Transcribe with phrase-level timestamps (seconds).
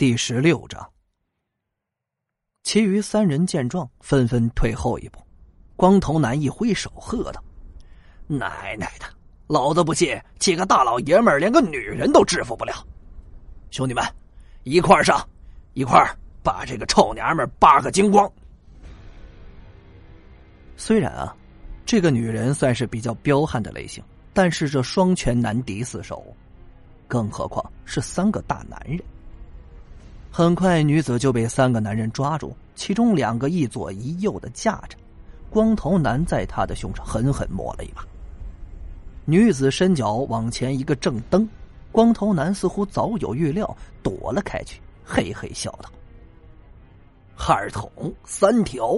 [0.00, 0.90] 第十六章。
[2.62, 5.20] 其余三人见状，纷纷退后一步。
[5.76, 7.44] 光头男一挥手，喝道
[8.26, 9.04] ：“奶奶的，
[9.46, 12.72] 老子不信几个大老爷们连个女人都制服不了！
[13.70, 14.02] 兄弟们，
[14.62, 15.22] 一块上，
[15.74, 16.02] 一块
[16.42, 18.26] 把这个臭娘们扒个精光！”
[20.78, 21.36] 虽然啊，
[21.84, 26.24] 这个女人算是比较彪悍的类型，但是这双拳难敌四手，
[27.06, 28.98] 更何况是三个大男人。
[30.32, 34.96] 很快，女子就被三个男人抓住，其中两个一左一右的架着。
[35.50, 38.04] 光头男在他的胸上狠狠摸了一把。
[39.24, 41.46] 女子伸脚往前一个正蹬，
[41.90, 45.90] 光头男似乎早有预料，躲了开去，嘿嘿笑道
[47.36, 47.90] ：“二桶
[48.24, 48.96] 三条，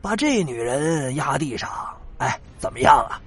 [0.00, 1.70] 把这女人压地上，
[2.18, 3.22] 哎，怎么样啊？”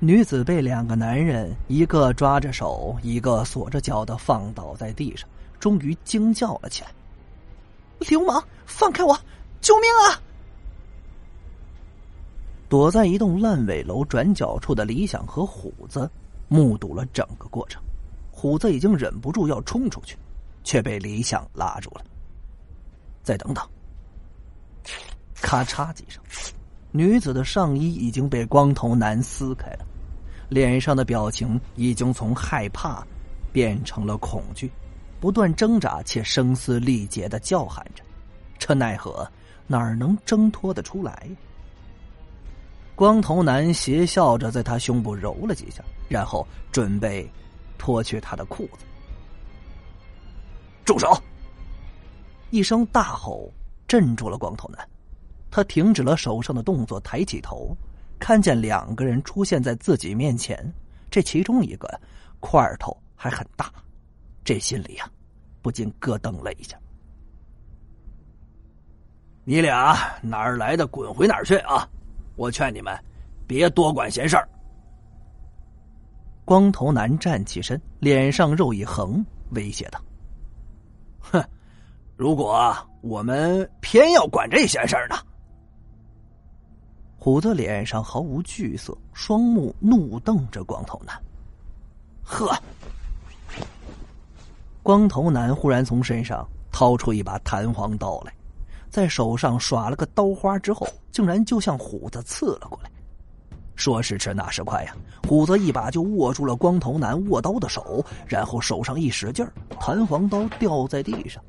[0.00, 5.28] 女子被两个男人一个抓着手，一个锁着脚的放倒在地上。
[5.58, 6.90] 终于惊叫了起来
[8.08, 9.18] ：“流氓，放开我！
[9.60, 10.20] 救命啊！”
[12.68, 16.10] 躲在一栋烂尾楼转角处的李想和虎子
[16.48, 17.82] 目睹了整个过程。
[18.30, 20.16] 虎子已经忍不住要冲出去，
[20.62, 22.04] 却被李想拉住了。
[23.22, 23.66] 再等等！
[25.34, 26.22] 咔嚓几声，
[26.92, 29.86] 女子的上衣已经被光头男撕开了，
[30.48, 33.04] 脸上的表情已经从害怕
[33.52, 34.70] 变成了恐惧。
[35.20, 38.02] 不断挣扎且声嘶力竭的叫喊着，
[38.58, 39.28] 这奈何
[39.66, 41.28] 哪儿能挣脱得出来？
[42.94, 47.30] 光头男邪笑着在他胸部揉了几下，然后准备
[47.76, 48.84] 脱去他的裤子。
[50.84, 51.16] 住手！
[52.50, 53.52] 一声大吼
[53.86, 54.88] 镇住了光头男，
[55.50, 57.76] 他停止了手上的动作，抬起头，
[58.18, 60.72] 看见两个人出现在自己面前。
[61.10, 62.00] 这其中一个
[62.40, 63.72] 块头还很大。
[64.48, 65.06] 这心里呀，
[65.60, 66.74] 不禁咯噔了一下。
[69.44, 71.86] 你俩哪儿来的，滚回哪儿去啊！
[72.34, 72.98] 我劝你们，
[73.46, 74.48] 别多管闲事儿。
[76.46, 80.00] 光头男站起身，脸上肉一横，威胁道
[81.20, 81.44] ：“哼，
[82.16, 85.16] 如果我们偏要管这闲事儿呢？”
[87.20, 91.22] 虎子脸上毫无惧色，双目怒瞪着光头男。
[92.22, 92.58] 呵。
[94.88, 98.32] 光头男忽然从身上掏出一把弹簧刀来，
[98.88, 102.90] 在手上耍了个刀花之后，竟然就向虎子刺了过来。
[103.76, 104.96] 说时迟，那时快呀，
[105.28, 109.46] 虎子一把就握住了光头男握刀的手，然后手上一使劲
[109.78, 111.44] 弹簧刀掉在地上，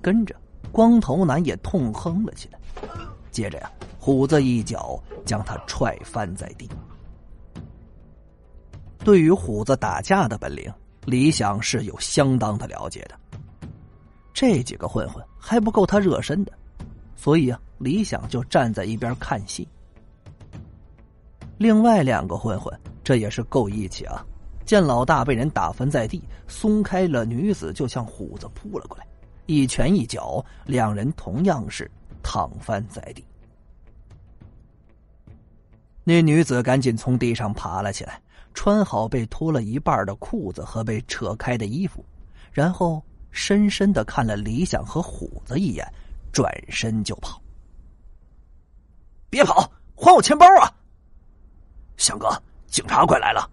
[0.00, 0.32] 跟着
[0.70, 2.60] 光头男也痛哼了起来。
[3.32, 3.68] 接着呀，
[3.98, 6.70] 虎子一脚将他踹翻在地。
[9.00, 10.72] 对于虎子打架的本领。
[11.04, 13.18] 李想是有相当的了解的，
[14.34, 16.52] 这几个混混还不够他热身的，
[17.16, 19.66] 所以啊，李想就站在一边看戏。
[21.56, 24.24] 另外两个混混这也是够义气啊，
[24.64, 29.06] 见老大被人打翻在地，松开了女子，就向虎子扑了过来，
[29.46, 31.90] 一拳一脚，两人同样是
[32.22, 33.24] 躺翻在地。
[36.04, 38.20] 那女子赶紧从地上爬了起来。
[38.58, 42.04] 穿好被脱了一半的裤子和被扯开的衣服，
[42.50, 45.86] 然后深深的看了李想和虎子一眼，
[46.32, 47.40] 转身就跑。
[49.30, 50.74] 别跑，还我钱包啊！
[51.96, 52.28] 翔哥，
[52.66, 53.48] 警察快来了！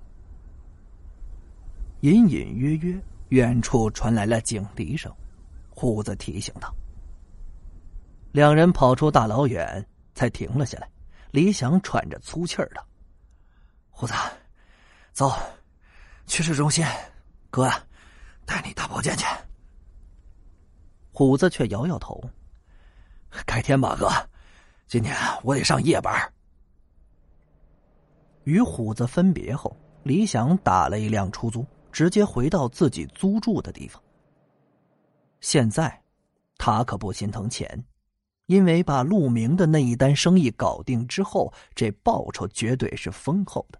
[2.01, 2.99] 隐隐约约，
[3.29, 5.13] 远处传来了警笛声，
[5.69, 6.73] 虎子提醒道。
[8.31, 10.89] 两人跑出大老远，才停了下来。
[11.29, 12.83] 李想喘着粗气儿道
[13.91, 14.13] ：“虎子。”
[15.15, 15.31] 走，
[16.27, 16.85] 去市中心，
[17.49, 17.71] 哥，
[18.45, 19.25] 带你大保健去。
[21.13, 22.21] 虎子却摇摇头
[23.47, 24.09] ：“改天吧，哥，
[24.87, 26.13] 今天我得上夜班。”
[28.43, 34.03] 与虎子分别后，李想打了一辆出租，直接回到自己租住的地方。
[35.39, 36.03] 现在，
[36.57, 37.85] 他可不心疼钱，
[38.47, 43.79] 因为把陆明的那一单生意搞定之后，这报酬绝对是丰厚的。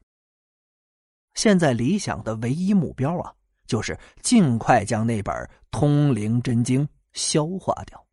[1.35, 3.31] 现在理想的唯一目标啊，
[3.67, 5.35] 就是尽快将那本
[5.69, 6.83] 《通灵真经》
[7.13, 8.03] 消化掉。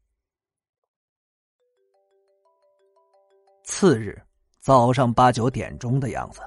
[3.64, 4.20] 次日
[4.60, 6.40] 早上八九点钟的样子，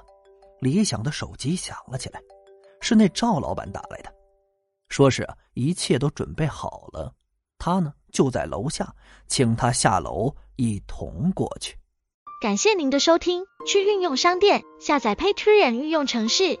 [0.60, 2.20] 李想的手机响了起来，
[2.80, 4.14] 是那赵老板打来的，
[4.88, 7.12] 说是一切都准备好了，
[7.58, 8.94] 他呢就在楼下，
[9.26, 11.74] 请他下楼一同过去。
[12.42, 16.60] 感谢您的收听，去运用商店下载 Patreon 运用城市。